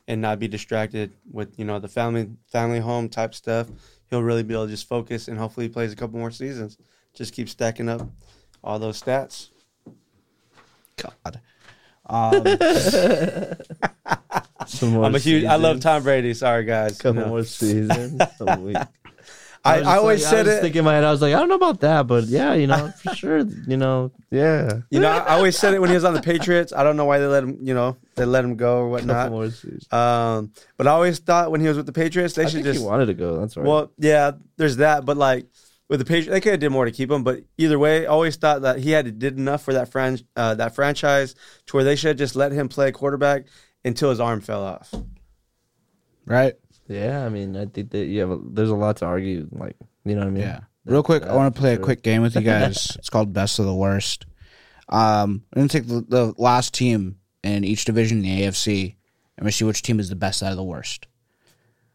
[0.08, 3.68] and not be distracted with you know the family family home type stuff.
[4.10, 6.78] He'll really be able to just focus, and hopefully, he plays a couple more seasons.
[7.14, 8.08] Just keep stacking up
[8.64, 9.50] all those stats.
[10.98, 11.40] God.
[12.06, 12.46] Um,
[14.68, 15.46] some more I'm a huge.
[15.46, 15.80] I love.
[15.80, 16.34] Tom Brady.
[16.34, 17.00] Sorry, guys.
[17.00, 17.28] Couple No.
[17.30, 18.22] more seasons.
[19.66, 19.86] a week.
[19.88, 20.62] I, I always like- said I was it.
[20.62, 22.68] Thinking in my head, I was like, I don't know about that, but yeah, you
[22.68, 24.80] know, for sure, you know, yeah.
[24.90, 26.74] You know, I always said it when he was on the Patriots.
[26.74, 27.58] I don't know why they let him.
[27.62, 29.32] You know, they let him go or whatnot.
[29.32, 29.50] More.
[29.92, 32.66] Um, but I always thought when he was with the Patriots, they I should think
[32.66, 32.80] just.
[32.80, 33.40] he wanted to go.
[33.40, 33.66] That's right.
[33.66, 35.48] Well, yeah, there's that, but like
[35.90, 37.24] with the Patriots, they could have did more to keep him.
[37.24, 40.56] But either way, I always thought that he had did enough for that fran- uh,
[40.56, 41.36] that franchise
[41.68, 43.46] to where they should have just let him play quarterback
[43.86, 44.94] until his arm fell off.
[46.26, 46.54] right?
[46.88, 48.32] Yeah, I mean, I think that you have.
[48.32, 49.48] A, there's a lot to argue.
[49.52, 50.44] Like, you know what I mean?
[50.44, 50.62] Yeah.
[50.86, 52.96] Real quick, I want to for play a quick game with you guys.
[52.98, 54.26] it's called Best of the Worst.
[54.90, 58.96] Um, I'm gonna take the, the last team in each division in the AFC,
[59.38, 61.08] and we see which team is the best out of the worst.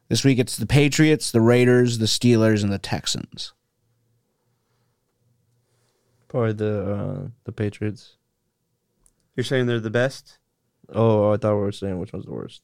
[0.08, 3.52] This week, it's the Patriots, the Raiders, the Steelers, and the Texans.
[6.28, 8.16] Probably the uh, the Patriots.
[9.36, 10.38] You're saying they're the best
[10.90, 12.62] Oh, I thought we were saying which one's the worst.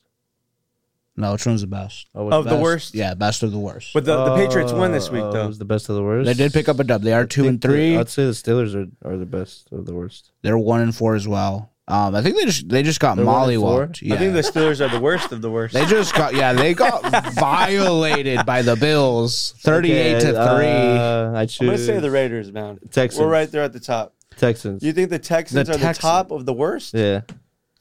[1.16, 2.08] No, which one's the best?
[2.14, 2.94] Oh, of the Best- worst.
[2.94, 3.92] Yeah, best of the worst.
[3.94, 5.44] But the, the Patriots won this week Oh, though.
[5.44, 6.26] It was the best of the worst.
[6.26, 7.02] they did pick up a dub.
[7.02, 7.96] They are two and three.
[7.96, 10.32] I'd say the Steelers are, are the best of the worst.
[10.42, 11.70] They're one and four as well.
[11.86, 13.86] Um, I think they just they just got They're one and four?
[13.86, 14.00] mollywopped.
[14.02, 14.14] Yeah.
[14.14, 15.74] I think the Steelers are the worst of the worst.
[15.74, 20.66] They just got yeah, they got violated by the Bills, thirty-eight Okay, to three.
[20.66, 22.78] Uh, I choose I'm gonna say the Raiders, man.
[22.90, 23.20] Texans.
[23.20, 24.14] We're right there at the top.
[24.36, 24.82] Texans.
[24.82, 25.96] You think the Texans The are Texans.
[25.98, 26.94] the top of the worst?
[26.94, 27.20] yeah.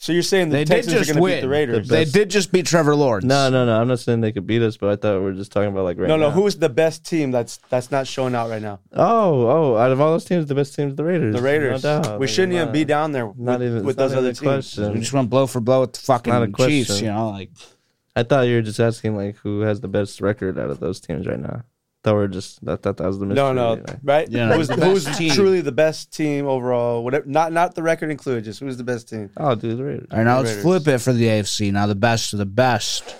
[0.03, 1.87] So you're saying the they Texans are going to beat the Raiders?
[1.87, 3.23] They did just beat Trevor Lawrence.
[3.23, 3.79] No, no, no.
[3.79, 5.85] I'm not saying they could beat us, but I thought we were just talking about
[5.85, 6.27] like right no, no.
[6.27, 6.31] now.
[6.31, 8.81] Who's the best team that's that's not showing out right now?
[8.91, 9.77] Oh, oh!
[9.77, 11.33] Out of all those teams, the best team is the Raiders.
[11.33, 11.83] The Raiders.
[11.83, 12.19] No doubt.
[12.19, 14.39] we shouldn't even be down there Not with, even with those other teams.
[14.41, 14.91] question.
[14.91, 16.99] we just went blow for blow with the Not a fucking Chiefs.
[16.99, 17.51] You know, like
[18.13, 20.99] I thought you were just asking like who has the best record out of those
[20.99, 21.63] teams right now.
[22.03, 23.43] Thought we are just that thought that was the mystery.
[23.43, 24.29] No, no, you right?
[24.29, 25.31] Yeah, who's the who's best team.
[25.31, 27.01] truly the best team overall?
[27.01, 28.43] Whatever, not not the record included.
[28.43, 29.29] Just who's the best team?
[29.37, 30.07] Oh, dude, the Raiders.
[30.11, 30.63] all right, now let's Raiders.
[30.63, 31.71] flip it for the AFC.
[31.71, 33.15] Now the best of the best.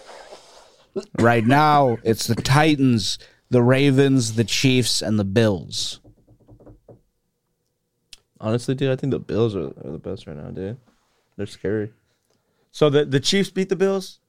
[1.18, 3.18] Right now, it's the Titans,
[3.50, 6.02] the Ravens, the Chiefs, and the Bills.
[8.40, 10.78] Honestly, dude, I think the Bills are, are the best right now, dude.
[11.38, 11.94] They're scary.
[12.72, 14.20] So the the Chiefs beat the Bills.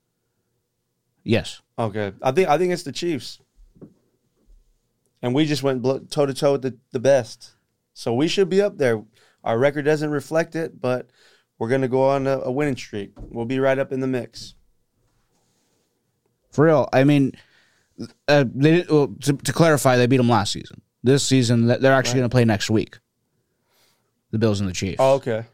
[1.25, 1.61] Yes.
[1.79, 3.41] Okay, I think I think it's the Chiefs,
[5.25, 7.55] and we just went toe to toe with the, the best.
[7.95, 9.03] So we should be up there.
[9.43, 11.09] Our record doesn't reflect it, but
[11.59, 13.13] we're gonna go on a, a winning streak.
[13.17, 14.55] We'll be right up in the mix.
[16.51, 17.33] For real, I mean,
[18.29, 20.83] uh, they well, to, to clarify, they beat them last season.
[21.03, 22.99] This season, they're actually going to play next week.
[24.31, 24.97] The Bills and the Chiefs.
[24.99, 25.45] Oh, okay,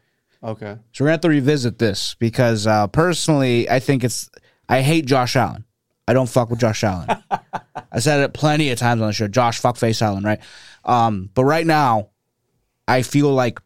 [0.43, 0.77] okay.
[0.91, 4.29] So we're gonna have to revisit this because uh, personally, I think it's.
[4.67, 5.63] I hate Josh Allen.
[6.09, 7.07] I don't fuck with Josh Allen.
[7.91, 9.27] I said it plenty of times on the show.
[9.27, 10.39] Josh fuckface Allen, right?
[10.85, 12.09] Um, but right now,
[12.87, 13.59] I feel like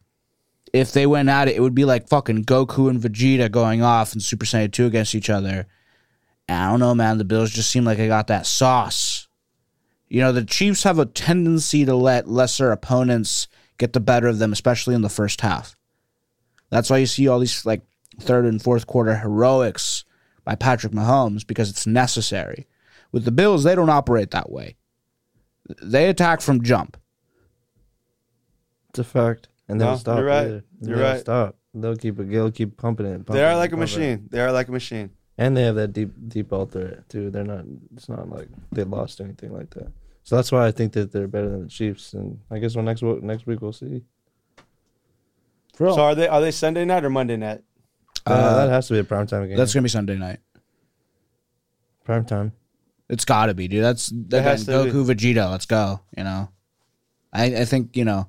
[0.72, 4.14] if they went at it, it would be like fucking Goku and Vegeta going off
[4.14, 5.66] in Super Saiyan two against each other.
[6.48, 7.18] And I don't know, man.
[7.18, 9.28] The Bills just seem like they got that sauce.
[10.08, 14.38] You know, the Chiefs have a tendency to let lesser opponents get the better of
[14.38, 15.76] them, especially in the first half.
[16.70, 17.82] That's why you see all these like
[18.20, 20.04] third and fourth quarter heroics
[20.44, 22.66] by Patrick Mahomes because it's necessary.
[23.12, 24.76] With the Bills, they don't operate that way.
[25.82, 26.96] They attack from jump.
[28.90, 29.48] It's a fact.
[29.68, 30.18] And they'll No, stop.
[30.18, 30.44] you're right.
[30.46, 30.64] either.
[30.82, 31.20] You're They'll right.
[31.20, 31.56] Stop.
[31.74, 32.30] They'll keep it.
[32.30, 33.26] They'll keep pumping it.
[33.26, 33.80] they are like a pumping it.
[33.98, 34.28] machine.
[34.30, 35.10] They are like a machine.
[35.38, 37.30] And they have that deep, deep ball threat too.
[37.30, 37.64] They're not.
[37.94, 39.92] It's not like they lost anything like that.
[40.22, 42.14] So that's why I think that they're better than the Chiefs.
[42.14, 44.02] And I guess when next wo- next week we'll see.
[45.78, 47.62] So are they are they Sunday night or Monday night?
[48.24, 49.56] Uh, that has to be a prime time game.
[49.58, 50.38] That's gonna be Sunday night.
[52.04, 52.52] prime time.
[53.08, 53.84] It's got to be, dude.
[53.84, 55.50] That's that has to Goku Vegeta.
[55.50, 56.00] Let's go.
[56.16, 56.48] You know,
[57.32, 58.26] I I think you know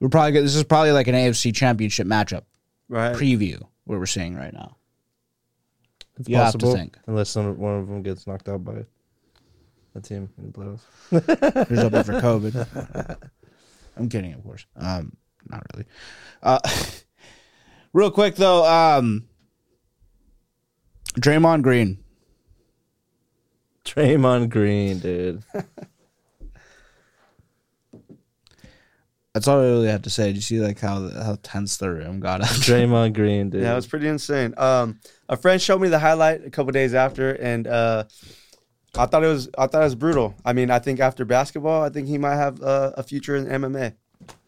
[0.00, 0.44] we're probably good.
[0.44, 2.42] This is probably like an AFC Championship matchup
[2.88, 3.14] Right.
[3.14, 4.76] preview what we're seeing right now.
[6.18, 6.98] It's You have to possible, think.
[7.06, 8.84] unless some one of them gets knocked out by
[9.94, 11.66] a team in the playoffs.
[11.68, 13.16] Who's up for COVID?
[13.96, 14.66] I'm kidding, of course.
[14.76, 15.16] Um,
[15.48, 15.86] not really.
[16.42, 16.58] Uh,
[17.92, 19.28] real quick though, um,
[21.20, 22.01] Draymond Green.
[23.84, 25.42] Draymond Green, dude.
[29.34, 30.26] That's all I really have to say.
[30.26, 32.42] Did you see like how how tense the room got?
[32.42, 32.72] After?
[32.72, 33.62] Draymond Green, dude.
[33.62, 34.54] Yeah, it was pretty insane.
[34.58, 38.04] Um, a friend showed me the highlight a couple days after, and uh,
[38.96, 40.34] I thought it was I thought it was brutal.
[40.44, 43.46] I mean, I think after basketball, I think he might have uh, a future in
[43.46, 43.94] MMA.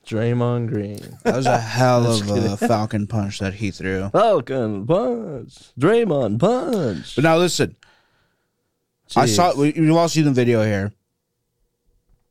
[0.07, 1.01] Draymond Green.
[1.23, 4.11] That was a hell of a Falcon punch that he threw.
[4.11, 5.55] Falcon punch.
[5.81, 7.17] Draymond punch.
[7.17, 7.75] But now listen,
[9.17, 9.37] I Jeez.
[9.37, 10.93] saw we- you all see the video here.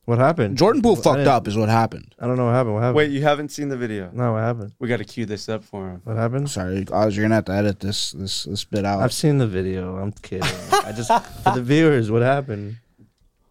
[0.06, 0.58] What happened?
[0.58, 2.14] Jordan Poole I fucked didn't- up, is what happened.
[2.20, 2.74] I don't know what happened.
[2.76, 2.98] What happened?
[2.98, 4.10] Wait, you haven't seen the video?
[4.12, 4.74] No, what happened?
[4.80, 6.02] We got to cue this up for him.
[6.04, 6.50] What happened?
[6.50, 9.00] Sorry, Oz, you're gonna have to edit this this this bit out.
[9.02, 9.96] I've seen the video.
[9.98, 10.44] I'm kidding.
[10.74, 11.08] I just
[11.44, 12.78] for the viewers, what happened?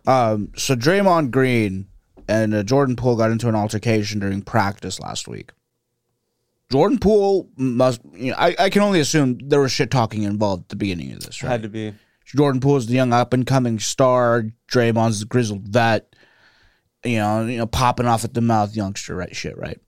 [0.06, 1.87] Um, so Draymond Green
[2.28, 5.52] and uh, Jordan Poole got into an altercation during practice last week.
[6.70, 10.64] Jordan Poole must, you know, I, I can only assume there was shit talking involved
[10.64, 11.50] at the beginning of this, right?
[11.50, 11.94] Had to be.
[12.36, 14.44] Jordan Poole is the young up and coming star.
[14.70, 16.14] Draymond's the grizzled vet.
[17.04, 19.34] You know, you know, popping off at the mouth youngster, right?
[19.34, 19.80] Shit, right?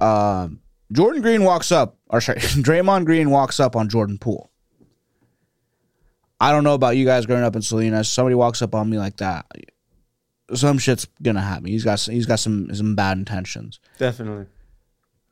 [0.00, 0.60] Um,
[0.92, 4.50] Jordan Green walks up, or sorry, Draymond Green walks up on Jordan Poole.
[6.40, 8.08] I don't know about you guys growing up in Salinas.
[8.08, 9.46] Somebody walks up on me like that,
[10.54, 11.66] some shit's gonna happen.
[11.66, 13.80] He's got he's got some some bad intentions.
[13.98, 14.46] Definitely.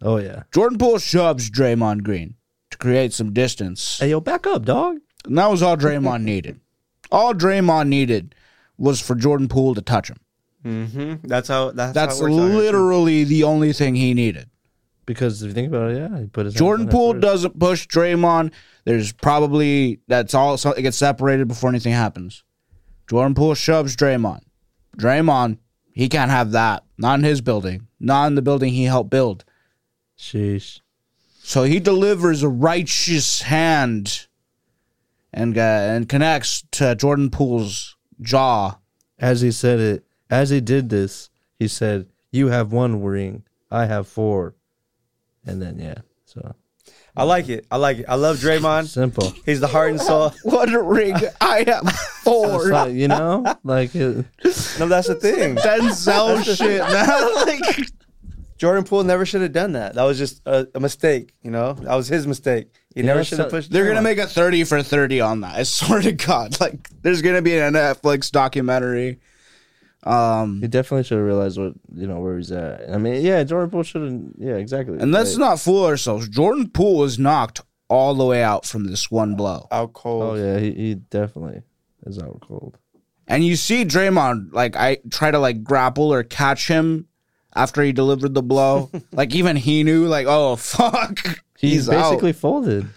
[0.02, 0.44] Oh yeah.
[0.52, 2.34] Jordan Poole shoves Draymond Green
[2.70, 3.98] to create some distance.
[3.98, 4.98] Hey yo, back up, dog.
[5.26, 6.60] And that was all Draymond needed.
[7.10, 8.34] All Draymond needed
[8.76, 10.16] was for Jordan Poole to touch him.
[10.64, 11.26] Mm-hmm.
[11.28, 11.70] That's how.
[11.72, 12.62] That's, That's how it works out here, too.
[12.62, 14.48] literally the only thing he needed.
[15.06, 17.22] Because if you think about it, yeah, he put his Jordan Poole first.
[17.22, 18.52] doesn't push Draymond.
[18.84, 20.56] There's probably that's all.
[20.56, 22.42] So it gets separated before anything happens.
[23.08, 24.40] Jordan Poole shoves Draymond.
[24.96, 25.58] Draymond,
[25.92, 26.84] he can't have that.
[26.96, 27.86] Not in his building.
[28.00, 29.44] Not in the building he helped build.
[30.18, 30.80] Sheesh.
[31.42, 34.26] So he delivers a righteous hand
[35.34, 38.78] and uh, and connects to Jordan Poole's jaw.
[39.18, 43.86] As he said it, as he did this, he said, "You have one ring, I
[43.86, 44.54] have four.
[45.44, 46.54] And then yeah, so
[47.16, 47.66] I like it.
[47.70, 48.06] I like it.
[48.08, 48.86] I love Draymond.
[48.86, 49.32] simple.
[49.44, 50.32] He's the heart and soul.
[50.44, 51.16] What a ring!
[51.40, 51.90] I have
[52.22, 52.68] four.
[52.68, 54.24] like, you know, like it,
[54.78, 55.56] No, that's the thing.
[55.56, 57.34] Denzel shit, man.
[57.46, 57.88] Like,
[58.56, 59.96] Jordan Poole never should have done that.
[59.96, 61.34] That was just a, a mistake.
[61.42, 62.68] You know, that was his mistake.
[62.94, 63.70] He Yeah, never should have so- pushed.
[63.72, 64.04] they're gonna Draymond.
[64.04, 65.56] make a thirty for thirty on that.
[65.58, 66.60] I swear to God.
[66.60, 69.18] Like, there's gonna be a Netflix documentary.
[70.04, 72.90] Um, he definitely should have realized what you know where he's at.
[72.90, 74.20] I mean, yeah, Jordan Poole should have.
[74.38, 74.98] Yeah, exactly.
[74.98, 76.28] and let's Like, not fool ourselves.
[76.28, 79.66] Jordan Poole was knocked all the way out from this one blow.
[79.72, 80.22] out cold.
[80.22, 81.62] Oh yeah, he, he definitely
[82.06, 82.76] is out cold.
[83.26, 87.08] And you see Draymond, like I try to like grapple or catch him
[87.56, 88.90] after he delivered the blow.
[89.12, 91.18] like even he knew, like, oh fuck,
[91.64, 92.88] He he's basically folded.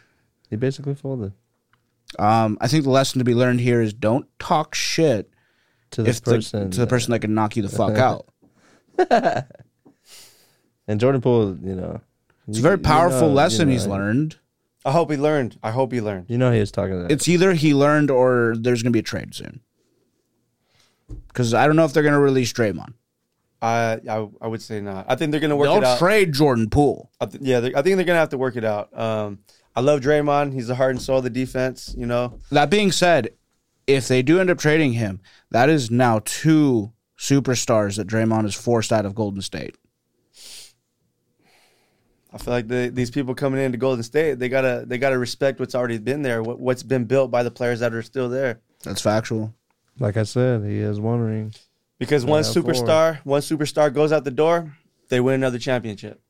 [0.50, 1.34] He basically folded.
[2.18, 5.30] Um, I think the lesson to be learned here is don't talk shit
[5.92, 6.72] to the if the, person.
[6.72, 8.28] to the person that can knock you the fuck out.
[10.88, 12.02] and Jordan Poole, you know,
[12.48, 14.38] It's a very powerful lesson he's learned.
[14.86, 15.60] I hope he learned.
[15.62, 16.28] I hope he learned.
[16.30, 17.12] You know, he was talking that.
[17.12, 19.60] It's either he learned or there's gonna be a trade soon.
[21.28, 22.94] Because I don't know if they're gonna release Draymond.
[23.62, 25.06] I, I I would say not.
[25.10, 26.00] I think they're gonna work They'll it out.
[26.00, 27.10] trade Jordan Poole.
[27.20, 28.98] I th- yeah, I think they're gonna have to work it out.
[28.98, 29.40] Um,
[29.76, 30.54] I love Draymond.
[30.54, 31.94] He's the heart and soul of the defense.
[31.98, 33.30] You know, That being said,
[33.88, 38.54] if they do end up trading him, that is now two superstars that Draymond is
[38.56, 39.76] forced out of Golden State.
[42.34, 45.60] I feel like the, these people coming into Golden State, they gotta they gotta respect
[45.60, 48.60] what's already been there, what, what's been built by the players that are still there.
[48.84, 49.56] That's factual.
[50.00, 51.54] like I said, he has one ring.
[52.00, 52.64] Because one Yeah, four.
[52.64, 54.78] superstar, one superstar goes out the door,
[55.10, 56.22] they win another championship.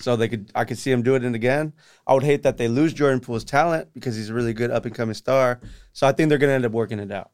[0.00, 1.72] So they could, I could see him do it again.
[2.06, 4.84] I would hate that they lose Jordan Poole's talent because he's a really good up
[4.84, 5.60] and coming star.
[5.92, 7.32] So I think they're gonna end up working it out.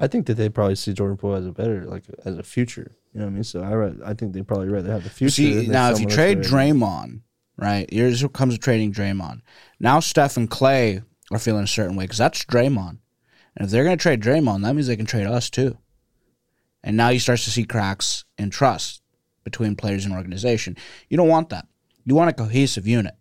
[0.00, 2.92] I think that they probably see Jordan Poole as a better, like as a future.
[3.12, 3.44] You know what I mean?
[3.44, 5.32] So I, I think they probably rather have the future.
[5.32, 7.22] See, now if you trade that's Draymond,
[7.56, 7.88] right?
[7.90, 9.40] Here's what comes to trading Draymond.
[9.80, 11.02] Now Steph and Klay
[11.32, 12.98] are feeling a certain way because that's Draymond.
[13.58, 15.76] And if they're going to trade Draymond, that means they can trade us too.
[16.84, 19.02] And now you start to see cracks in trust
[19.42, 20.76] between players and organization.
[21.08, 21.66] You don't want that.
[22.04, 23.14] You want a cohesive unit.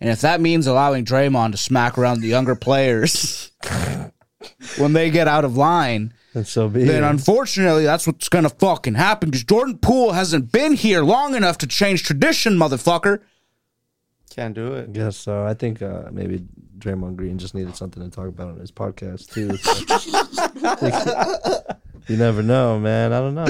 [0.00, 3.50] And if that means allowing Draymond to smack around the younger players
[4.78, 7.08] when they get out of line, and so be then it.
[7.08, 11.66] unfortunately that's what's gonna fucking happen because Jordan Poole hasn't been here long enough to
[11.66, 13.20] change tradition, motherfucker.
[14.28, 14.90] Can't do it.
[14.92, 16.44] Yes, so I think uh, maybe
[16.78, 19.56] Draymond Green just needed something to talk about on his podcast too.
[21.56, 21.76] so.
[22.08, 23.12] you never know, man.
[23.12, 23.46] I don't know,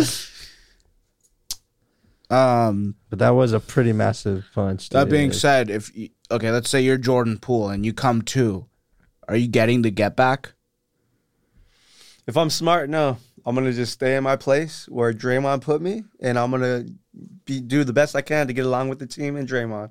[2.29, 4.91] Um, but that was a pretty massive punch.
[4.91, 5.11] that dude.
[5.11, 8.67] being said, if you, okay, let's say you're Jordan Poole and you come to,
[9.29, 10.53] are you getting the get back?
[12.27, 13.19] If I'm smart, no.
[13.45, 16.87] I'm gonna just stay in my place where Draymond put me, and I'm gonna
[17.45, 19.91] be do the best I can to get along with the team and Draymond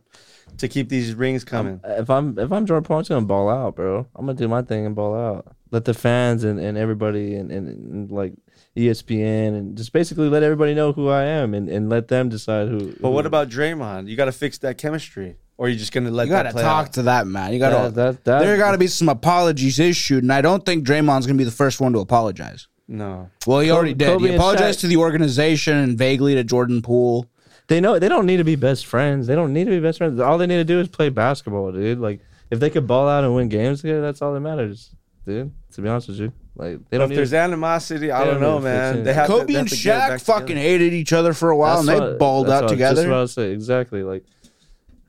[0.60, 1.80] to keep these rings coming.
[1.84, 4.08] if I'm if I'm Jordan Poole, I'm just gonna ball out, bro.
[4.16, 5.56] I'm gonna do my thing and ball out.
[5.72, 8.34] Let the fans and, and everybody and, and, and like
[8.78, 12.68] ESPN and just basically let everybody know who I am and, and let them decide
[12.68, 12.93] who.
[12.99, 14.08] But what about Draymond?
[14.08, 16.64] You got to fix that chemistry, or you just gonna let You gotta that play
[16.64, 16.93] talk out?
[16.93, 17.53] to that man.
[17.53, 17.89] You gotta.
[17.89, 21.38] that, that, that, there gotta be some apologies issued, and I don't think Draymond's gonna
[21.38, 22.68] be the first one to apologize.
[22.88, 24.08] No, Well, he Kobe- already did.
[24.10, 27.28] Kobe he apologized Shaq- to the organization and vaguely to Jordan Poole.
[27.68, 29.26] They know they don't need to be best friends.
[29.28, 30.20] They don't need to be best friends.
[30.20, 31.99] All they need to do is play basketball, dude.
[31.99, 32.20] Like
[32.51, 34.93] if they could ball out and win games together, that's all that matters.
[35.26, 35.51] dude.
[35.74, 37.16] To be honest with you, like they don't if need.
[37.18, 39.03] there's animosity, I don't don't know, need to fix man.
[39.03, 40.61] They have to- Kobe they and have to get Shaq fucking together.
[40.61, 42.95] hated each other for a while, and That's they what- balled out what- together.
[43.01, 43.51] Just what I was saying.
[43.51, 44.03] Exactly.
[44.03, 44.24] Like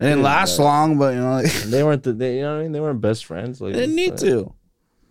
[0.01, 2.03] It didn't last like- long, but you know, they they weren't.
[2.03, 2.73] The, they, you know what I mean?
[2.73, 3.61] They weren't best friends.
[3.61, 4.53] Like didn't need like- to.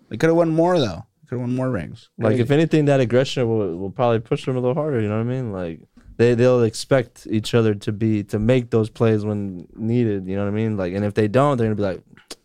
[0.10, 1.06] They could have won more though.
[1.30, 2.10] Could have won more rings.
[2.18, 5.00] Like if anything, that aggression will, will probably push them a little harder.
[5.00, 5.52] You know what I mean?
[5.54, 5.80] Like
[6.18, 10.28] they they'll expect each other to be to make those plays when needed.
[10.28, 10.78] You know what I mean?
[10.78, 12.02] Like and if they don't, they're gonna be like,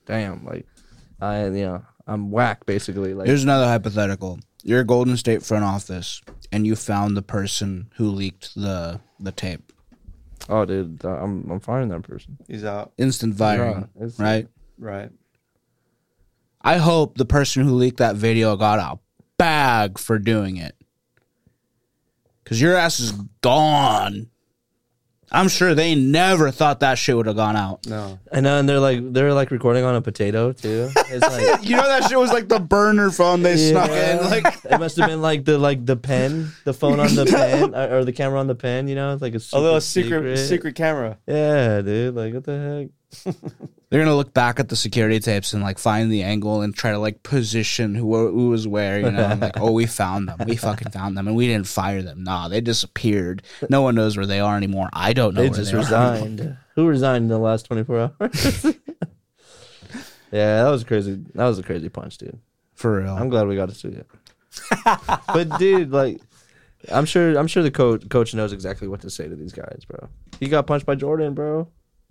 [0.06, 0.66] damn, like
[1.20, 3.14] I you know I'm whack basically.
[3.14, 4.40] Like Here's another hypothetical.
[4.62, 6.20] You're a Golden State front office,
[6.52, 9.72] and you found the person who leaked the the tape.
[10.48, 12.36] oh dude, I'm I'm firing that person.
[12.48, 12.92] He's out.
[12.98, 14.48] Instant firing, Yeah, right?
[14.78, 15.10] Right.
[16.62, 18.98] I hope the person who leaked that video got a
[19.38, 20.74] bag for doing it.
[22.50, 24.26] Cause your ass is gone.
[25.30, 27.86] I'm sure they never thought that shit would have gone out.
[27.86, 28.18] No.
[28.32, 30.90] I know, uh, and they're like they're like recording on a potato too.
[30.96, 31.64] It's like.
[31.64, 34.18] You know that shit was like the burner phone they snuck in.
[34.28, 37.72] Like it must have been like the like the pen, the phone on the pen,
[37.72, 38.88] or, or the camera on the pen.
[38.88, 41.18] You know, it's like a, A super little secret secret camera.
[41.28, 42.16] Yeah, dude.
[42.16, 42.90] Like what the
[43.24, 43.36] heck?
[43.90, 46.92] They're gonna look back at the security tapes and like find the angle and try
[46.92, 49.00] to like position who who was where.
[49.00, 50.38] You know, I'm like, oh, we found them.
[50.46, 52.22] We fucking found them, and we didn't fire them.
[52.22, 53.42] Nah, they disappeared.
[53.68, 54.88] No one knows where they are anymore.
[54.92, 55.42] I don't know.
[55.42, 56.56] They just they resigned.
[56.76, 58.64] Who resigned in the last twenty four hours?
[60.30, 61.24] yeah, that was crazy.
[61.34, 62.38] That was a crazy punch, dude.
[62.74, 63.14] for real.
[63.14, 64.06] I'm glad we got to see it.
[65.26, 66.20] but dude, like,
[66.92, 69.84] I'm sure I'm sure the coach coach knows exactly what to say to these guys,
[69.88, 70.08] bro.
[70.38, 71.66] He got punched by Jordan, bro.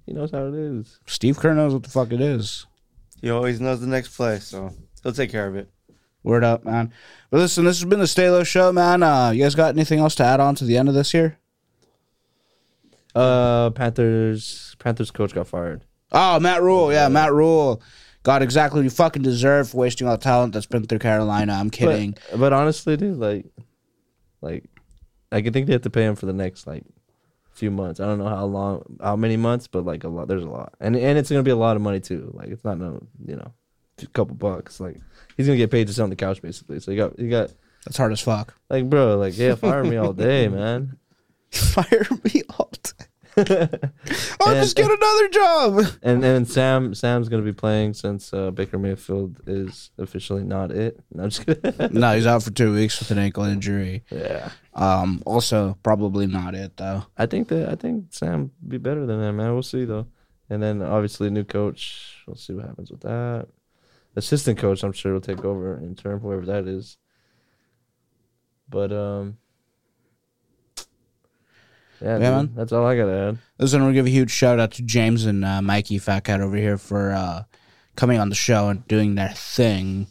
[0.09, 0.99] He knows how it is.
[1.05, 2.65] Steve Kerr knows what the fuck it is.
[3.21, 5.69] He always knows the next play, so he'll take care of it.
[6.23, 6.91] Word up, man.
[7.29, 9.03] But listen, this has been the Stalo Show, man.
[9.03, 11.37] Uh, you guys got anything else to add on to the end of this year?
[13.13, 15.85] Uh, Panthers Panthers coach got fired.
[16.11, 16.91] Oh, Matt Rhule.
[16.91, 17.79] Yeah, Matt Rhule
[18.23, 21.53] got exactly what he fucking deserved for wasting all the talent that's been through Carolina.
[21.53, 22.17] I'm kidding.
[22.31, 23.45] But, but honestly, dude, like,
[24.41, 24.65] like,
[25.31, 26.83] I can think they have to pay him for the next like
[27.59, 27.99] few months.
[27.99, 30.27] I don't know how long, how many months, but like a lot.
[30.27, 32.31] There's a lot, and and it's gonna be a lot of money too.
[32.33, 33.53] Like it's not no, you know,
[34.01, 34.79] a couple bucks.
[34.79, 34.97] Like
[35.37, 36.79] he's gonna get paid to sit on the couch basically.
[36.79, 37.51] So you got you got
[37.85, 38.55] That's hard as fuck.
[38.69, 40.97] like bro, like yeah, fire me all day, man.
[41.51, 43.05] Fire me all day.
[43.39, 45.85] I'll And- just get another job.
[46.01, 50.99] And and Sam Sam's gonna be playing since uh, Baker Mayfield is officially not it.
[51.13, 51.93] No, I'm just kidding.
[51.99, 54.03] no, he's out for two weeks with an ankle injury.
[54.09, 54.49] yeah.
[54.73, 57.05] Um, also probably not it though.
[57.17, 59.53] I think that I think Sam be better than that, man.
[59.53, 60.07] We'll see though.
[60.49, 62.23] And then obviously new coach.
[62.25, 63.47] We'll see what happens with that.
[64.15, 66.97] Assistant coach, I'm sure will take over in term whoever that is.
[68.67, 69.37] But um,
[72.01, 72.51] yeah, Yeah, man.
[72.55, 73.37] that's all I gotta add.
[73.57, 76.55] Listen, we'll give a huge shout out to James and uh, Mikey Fat Cat over
[76.55, 77.43] here for uh,
[77.95, 80.07] coming on the show and doing their thing.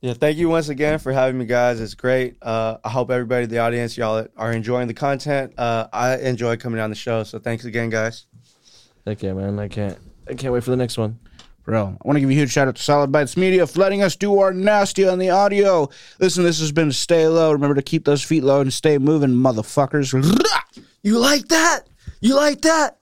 [0.00, 1.80] Yeah, thank you once again for having me, guys.
[1.80, 2.36] It's great.
[2.40, 5.54] Uh, I hope everybody, in the audience, y'all are enjoying the content.
[5.58, 8.26] Uh, I enjoy coming on the show, so thanks again, guys.
[9.04, 9.58] Thank you, man.
[9.58, 9.98] I can't
[10.28, 11.18] I can't wait for the next one.
[11.68, 14.00] Bro, I want to give a huge shout out to Solid Bites Media for letting
[14.00, 15.90] us do our nasty on the audio.
[16.18, 17.52] Listen, this has been Stay Low.
[17.52, 20.14] Remember to keep those feet low and stay moving, motherfuckers.
[21.02, 21.82] You like that?
[22.22, 22.96] You like that?